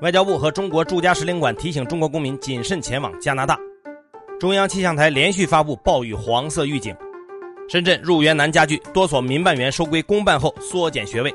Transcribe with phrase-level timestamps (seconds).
[0.00, 3.58] 外交部和中国驻加使领馆提醒中国公民谨慎前往加拿大。
[4.40, 6.94] 中央气象台连续发布暴雨黄色预警。
[7.68, 11.34] 深圳入园难加剧，多所民办园收归公办后缩减学位。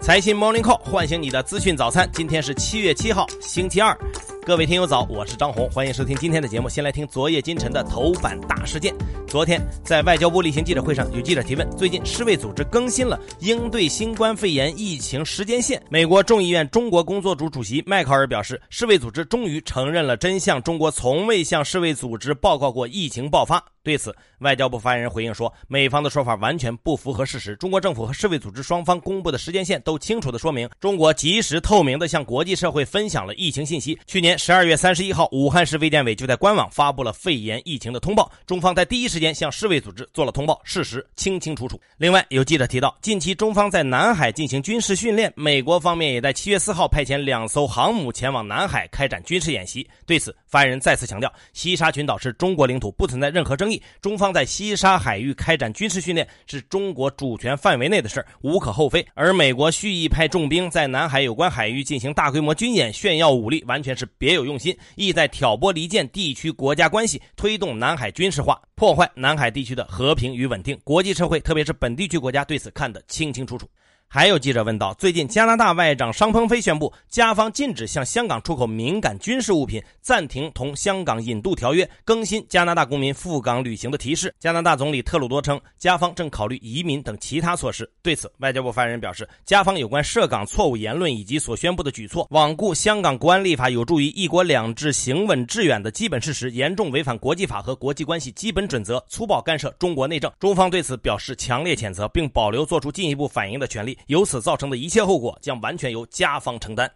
[0.00, 3.96] 财新 Morning Call 唤醒你的资讯早餐，今天是七月七号，星期二。
[4.44, 6.68] 各位听友早，我是张红，欢迎收听今天的节目。
[6.68, 8.94] 先来听昨夜今晨的头版大事件。
[9.36, 15.78] 昨天在外交部例行记者会上，有记者提问：最近世卫组织更新了应对新冠肺炎疫情时间线。
[15.90, 23.62] 美国众议院中国工作组主席迈克尔表示，世卫组织终于承认了真相，中国从未向世卫组织报告过疫情爆发。
[23.82, 27.54] 对此，外交部发言人回应说，美方的说法完全不符合事实。
[27.54, 33.96] 中国政府和世卫组织双方公布的时间线都清楚地说明，中国及时透明地向国际社会分享了疫情信息。
[34.04, 41.80] 去年十二月三十一号，武汉市卫健委就在官网发布了肺炎疫情的通报，中方在第一时间向世卫组织做了通报，事实清清楚楚。
[41.96, 49.88] 另外，有记者提到，近期中方在南海进行军事训练，美国方面也在七月四号派遣两艘航母前往南海开展军事演习。
[50.06, 53.82] 对此，发言人再次强调，西沙群岛是中国领土，不存在任何争议。
[54.00, 59.06] 中方在西沙海域开展军事训练是中国主权范围内的事无可厚非。
[59.14, 70.78] 而美国蓄意派重兵在南海有关海域进行大规模军演，炫耀武力，完全是别有用心，意在挑拨离间地区国家关系，推动南海军事化，破坏南海地区的和平与稳定。
[70.84, 73.68] 国际社会，特别是本地区国家，对此看得清清楚楚。
[74.08, 84.32] 还有记者问到，最近加拿大外长商鹏飞宣布，加方禁止向香港出口敏感军事物品，暂停同香港引渡条约，更新加拿大公民赴港旅行的提示。
[84.38, 87.90] 加拿大总理特鲁多称，加方正考虑移民等其他措施。
[88.00, 100.32] 对此，外交部发言人表示，加方有关涉港错误言论以及所宣布的举措，罔顾香港国安立法有助于“一国两制”行稳致远的基本事实，严重违反国际法和国际关系基本准则，粗暴干涉中国内政。
[100.38, 103.98] 中方对此表示强烈谴责，并保留做出进一步反应的权利。
[104.06, 106.90] 由此造成的一切后果将完全由加方承担。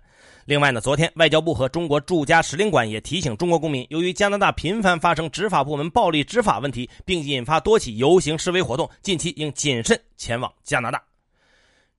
[0.47, 11.01] 另外呢，昨天外交部和中国驻加使领馆也提醒中国公民，由于加拿大频繁发生执法部门暴力执法问题，并引发多起游行示威活动，近期应谨慎前往加拿大。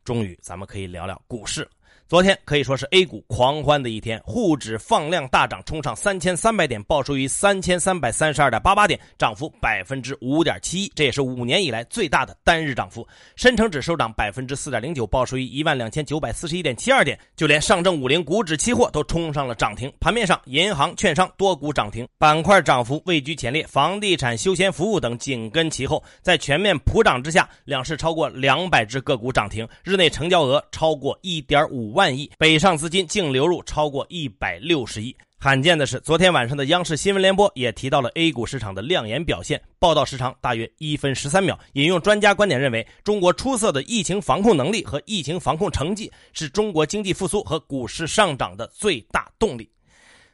[0.04, 1.70] 终于，咱们可以聊聊股市。
[2.12, 13.08] 昨天可以说是 A 股狂欢的一天，沪指放量大涨，冲上三千三百点，报收于三千三百三十二点八八点，涨幅百分之五点七一，这也是五年以来最大的单日涨幅。
[13.38, 17.18] 深成指收涨百分之四点零九，报收于一万两千九百四十一点七二点。
[17.34, 19.90] 就连上证五零股指期货都冲上了涨停。
[20.02, 26.04] 盘面上，银行、券商多股涨停，板块涨幅位居前列，房地产、休闲服务等紧跟其后。
[26.22, 32.01] 在全面普涨之下，两市超过两百只个股涨停，日内成交额超过一点五万。
[32.02, 35.16] 万亿北上资金净流入超过一百六十亿。
[35.38, 41.60] 罕见的是，昨天晚上的央视新闻联播也提到了 A 股市场的亮眼表现，报道时长大约一分十三秒。
[41.74, 49.70] 引用专家观点认为，中国出色的疫情防控能力和疫情防控成绩是中国经济复苏和股市上涨的最大动力。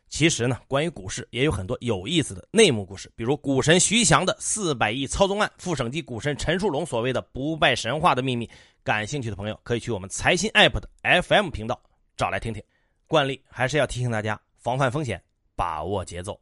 [0.09, 8.49] 其实呢，关于股市也有很多有意思的内幕故事，比如股神徐翔的四百亿操纵案，副省级股神陈树龙所谓的不败神话的秘密。
[8.83, 10.89] 感兴趣的朋友可以去我们财新 app 的
[11.23, 11.79] FM 频道
[12.15, 12.63] 找来听听。
[13.05, 15.21] 惯例还是要提醒大家防范风险，
[15.55, 16.39] 把握节奏。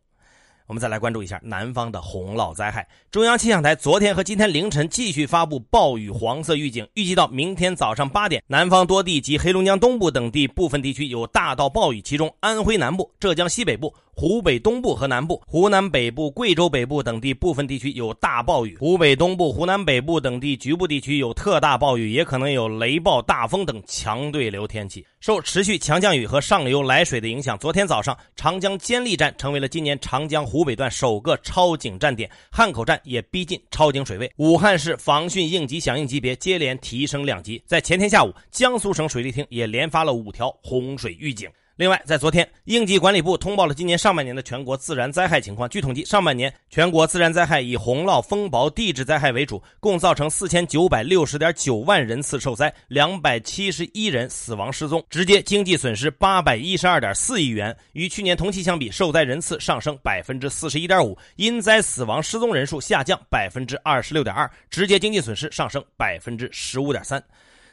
[0.68, 2.88] 我们再来关注一下南方的洪涝灾害。
[3.12, 25.06] 中央气象台昨天和今天凌晨继续发布暴雨黄色预警，预计到明天早上八点，南方多地及黑龙江东部等地部分地区有大到暴雨，其中安徽南部、浙江西北部、湖北东部和南部、湖南北部、贵州北部等地部分地区有大暴雨，湖北东部、湖南北部等地局部地区有特大暴雨，也可能有雷暴、大风等强对流天气。
[25.20, 34.32] 受持续强降雨和上游来水的影响，昨天早上长江监利站成为了今年长江湖北段首个超警站点，汉口站也逼近超警水位。
[34.38, 37.62] 武汉市防汛应急响应级别接连提升两级。
[37.66, 41.50] 在前天下午，江苏省水利厅也连发了五条洪水预警。
[41.78, 45.68] 另外，在昨天，应急管理部通报了今年上半年的全国自然灾害情况。
[45.68, 57.76] 据统计，上半年全国自然灾害以洪涝、风雹、地质灾害为主，共造成四千九百六十点九万人次受灾，两百七十一人死亡失踪，直接经济损失八百一十二点四亿元。
[57.92, 67.22] 与去年同期相比，受灾人次上升百分之四十一点五，因灾死亡失踪人数下降百分之二十六点二，直接经济损失上升百分之十五点三。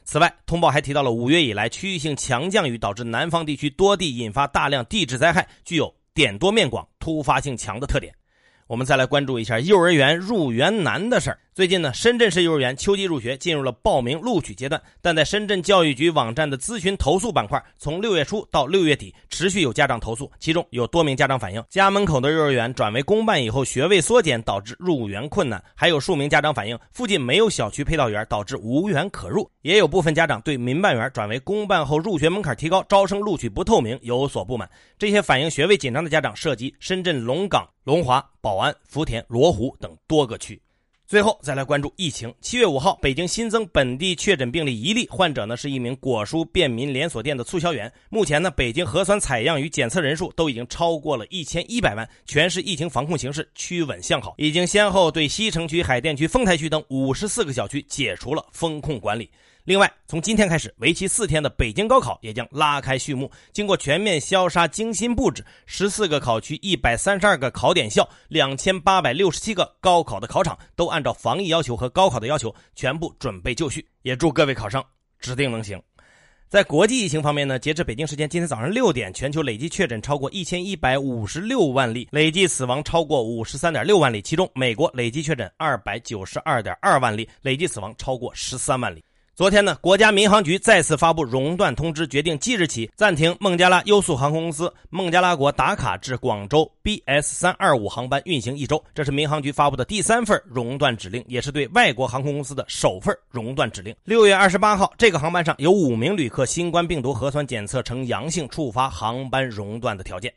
[0.05, 8.13] 此外，通报还提到了五月以来区域性强降雨导致南方地区多地引发大量地质灾害，具有点多面广、突发性强的特点。
[8.67, 11.39] 我们再来关注一下幼儿园入园难的事儿。
[11.55, 34.67] 最近呢，深圳市幼儿园秋季入学进入了报名录取阶段，但在深圳教育局网站的咨询投诉板块，从六月初到六月底，持续有家长投诉，其中有多名家长反映，家门口的幼儿园转为公办以后，学位缩减导致入园困难；还有数名家长反映，附近没有小区配套园，导致无园可入；也有部分家长对民办园转为公办后入学门槛提高、招生录取不透明有所不满。
[34.99, 40.59] 这些反映学位紧张的家长涉及深圳龙岗、龙华、宝安、福田、罗湖等多个区。
[41.13, 42.35] 最后再来关注疫情。
[42.41, 47.93] 七月五号，北京新增本地确诊病例一例，患者呢是一名果蔬便民连锁店的促销员。
[48.09, 59.29] 目前呢，北京核酸采样与检测人数都已经超过了一千一百万，全市疫情防控形势趋稳向好，已经先后对西城区、海淀区、丰台区等五十四个小区解除了封控管理。
[59.65, 63.31] 另外，从今天开始，为期四天的北京高考也将拉开序幕。
[63.53, 73.87] 经过全面消杀、精心布置，十四个考区、一百三十二个考点校、两千八百六十七个高考的考场，都按照防疫要求和高考的要求全部准备就绪。
[74.03, 74.83] 也祝各位考生
[75.21, 75.81] 指定能行。
[76.49, 84.21] 在国际疫情方面呢，截至北京时间今天早上六点，全球累计确诊超过一千一百五十六万例，累计死亡超过五十三点六万例。
[84.21, 89.05] 其中，美国累计确诊二百九十二点二万例，累计死亡超过十三万例。
[89.43, 98.81] 昨天呢，国家民航局再次发布熔断通知，决定即日起暂停孟加拉优速航空公司孟加拉国达卡至广州 BS 三二五航班运行一周。
[98.95, 103.93] 这是民航局发布的第三份熔断指令，也是对外国航空公司的首份熔断指令。
[104.05, 110.33] 六月二十八号，这个航班上有五名旅客新冠病毒核酸检测呈阳性，触发航班熔断的条件。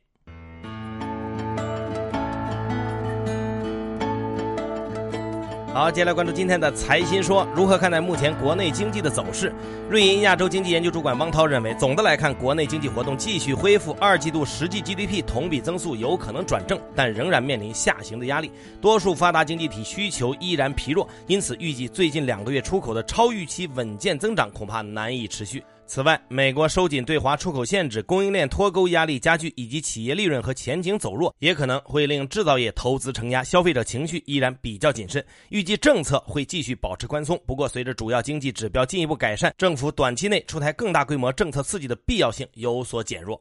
[5.76, 9.54] 好，接下来关注今天的财新说，如何看待目前国内经济的走势？
[9.90, 18.50] 瑞银亚洲经济研究主管汪涛认为，总的来看，国内经济活动继续恢复，二季度实际 GDP 同比增速有可能转正，但仍然面临下行的压力。
[18.80, 25.62] 多数发达经济体需求依然疲弱，因此预计最近两个月出口的超预期稳健增长恐怕难以持续。
[25.88, 35.24] 此外，美国收紧对华出口限制，供应链脱钩压力加剧，以及企业利润和前景走弱，也可能会令制造业投资承压，消费者情绪依然比较谨慎。
[35.50, 43.40] 预计政策会继续保持宽松，不过随着主要经济指标进一步改善，政府短期内出台更大规模政策刺激的必要性有所减弱。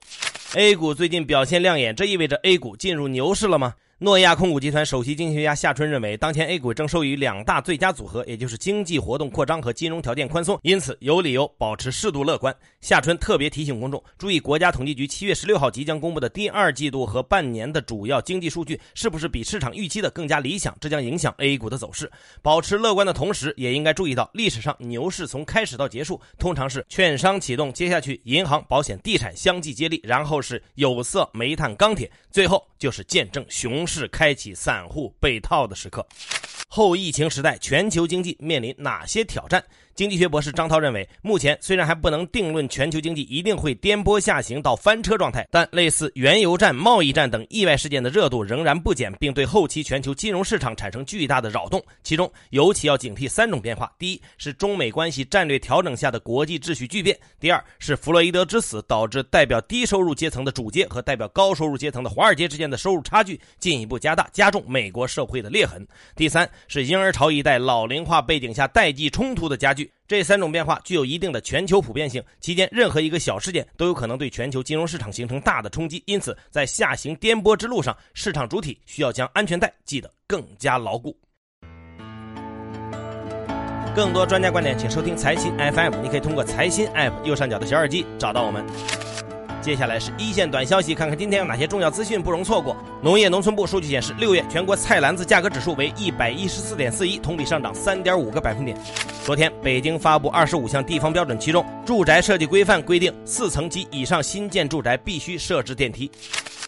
[0.54, 3.74] A 股最近表现亮眼，这意味着 A 股进入牛市了吗？
[4.00, 12.54] 诺亚控股集团首席经济学家夏春认为，当前 A 股正受益于两大最佳组合，也就是经济活动扩张和金融条件宽松，因此有理由保持适度乐观。
[12.80, 22.10] 夏春特别提醒公众注意，国家统计局七月十六号即将公布的第二季度和半年的主要经济数据是不是比市场预期的更加理想，这将影响 A 股的走势。
[22.42, 36.06] 保持乐观的同时，也应该注意到，历史上牛市从开始到结束，通常是券商启动，接下去银行、保险、地产相继接力，然后是有色、煤炭、钢铁，最后就是见证熊是开启散户被套的时刻。
[36.68, 39.64] 后疫情时代，全球经济面临哪些挑战？
[39.94, 51.80] 经济学博士张涛认为，目前虽然还不能定论全球经济一定会颠簸下行到翻车状态，但类似原油战、贸易战等意外事件的热度仍然不减，并对后期全球金融市场产生巨大的扰动。
[52.02, 65.80] 其中尤其要警惕三种变化：第一是中美关系战略调整下的国际秩序巨变；第二是弗洛伊德之死导致代表低收入阶层的主街和代表高收入阶层的华尔街之间的收入差距进一步加大，加重美国社会的裂痕；
[66.16, 69.83] 第三是婴儿潮一代老龄化背景下代际冲突的加剧。
[70.06, 76.02] 这三种变化具有一定的全球普遍性，期间任何一个小事件都有可能对全球金融市场形成大的冲击。
[76.06, 81.16] 因此，在下行颠簸之路上，市场主体需要将安全带系得更加牢固。
[83.94, 86.02] 更多专家观点，请收听财新 FM。
[86.02, 88.64] 你可以通过财新 App 右上角的小耳机找到我们。
[89.62, 92.76] 接下来是一线短消息，看看今天有哪些重要资讯不容错过。
[93.02, 98.76] 农业农村部数据显示，六月全国菜篮子价格指数为一百一十四点四一，同比上涨三点五个百分点。
[99.24, 106.10] 昨天，北京发布二十五项地方标准，其中住宅设计规范规定，四层及以上新建住宅必须设置电梯。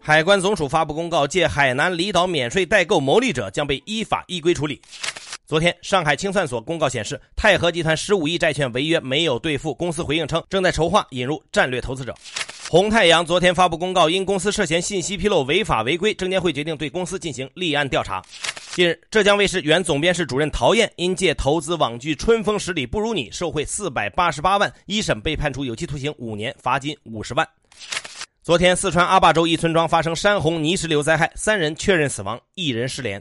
[0.01, 4.81] 海关总署发布公告，借海南离岛免税代购牟利者将被依法依规处理。
[5.45, 12.15] 昨天，上海清算所公告显示，泰禾集团十五亿债券违约没有兑付，公司回应称正在筹划引入战略投资者。
[12.71, 18.23] 红太阳昨天发布公告，因公司涉嫌信息披露违法违规，证监会决定对公司进行立案调查。
[18.76, 27.49] 近日，浙江卫视原总编室主任陶燕因借投资网剧《春风十里不如你》受贿四百八十八万，一审被判处有期徒刑五年，罚金五十万。
[28.42, 33.18] 昨天，四川阿坝州一村庄发生山洪泥石流灾害，三人确认死亡，一人失联。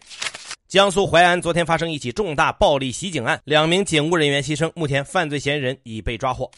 [0.67, 6.51] 江苏淮安昨天发生一起重大暴力袭警案，两名警务人员牺牲，目前犯罪嫌疑人已被抓获。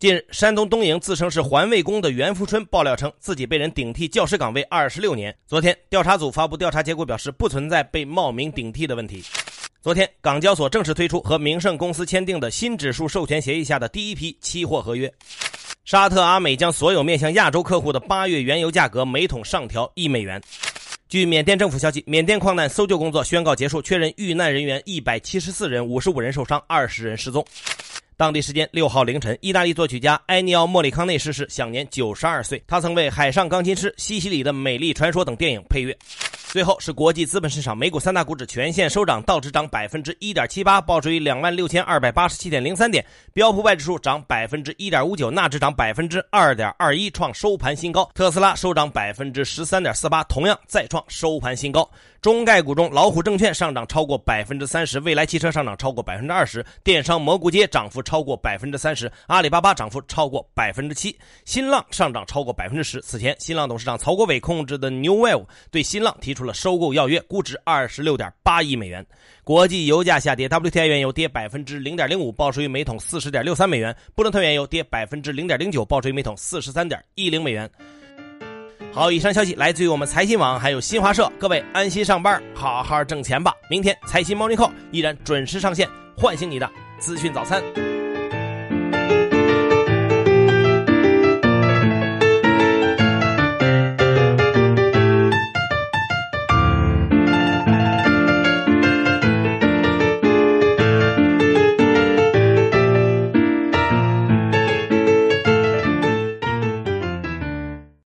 [0.00, 5.36] 近日，山东东营自称是环卫工的袁福春爆料称，自己被人顶替教师岗位二十六年。
[5.46, 9.22] 昨天，调查组发布调查结果，表示不存在被冒名顶替的问题。
[9.82, 15.12] 昨天，港交所正式推出和明晟公司签订的新指数授权协议下的第一批期货合约。
[15.84, 20.40] 沙特阿美将所有面向亚洲客户的八月原油价格每桶上调一美元。
[21.10, 27.44] 据缅甸政府消息，缅甸矿难搜救工作宣告结束，确认遇难人员一百七十四人，五十五人受伤，二十人失踪。
[28.20, 32.62] 当地时间六号凌晨，意大利作曲家埃尼奥·莫里康内逝世，享年九十二岁。
[32.66, 35.96] 他曾为《海上钢琴师》《西西里的美丽传说》等电影配乐。
[36.50, 48.10] 最后是国际资本市场，美股三大股指全线收涨，道指涨百分之一点七八，报收于两万六千二百八十七点零三点；标普外指数涨百分之一点五九，纳指涨百分之二点二一，创收盘新高。
[48.16, 51.88] 特斯拉收涨百分之十三点四八，同样再创收盘新高。
[52.20, 63.00] 中概股中，老虎证券上涨超过百分之三十，未来汽车上涨超过百分之二十，电商蘑菇街涨幅超过百分之三十，阿里巴巴涨幅超过百分之七，新浪上涨超过百分之十。
[63.02, 66.39] 此前，新浪董事长曹国伟控制的 New Wave 对新浪提出。
[66.40, 69.04] 出了收购要约，估值二十六点八亿美元。
[69.44, 77.70] 国际油价下跌，WTI 原油跌百分之零点零五，报收于每桶四十点六三美元；布伦特原油跌百分之零点零九，报收于每桶四十三点一零美元。
[78.90, 81.30] 好，以上消息来自于我们财新网，还有新华社。
[81.38, 83.54] 各位安心上班，好好挣钱吧。
[83.68, 87.62] 明天财新 Morning Call 依然准时上线，唤醒你的资讯早餐。